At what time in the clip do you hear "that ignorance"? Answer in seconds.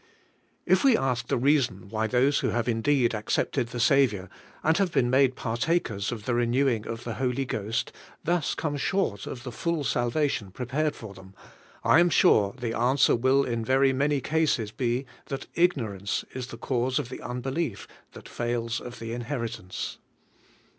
15.27-16.25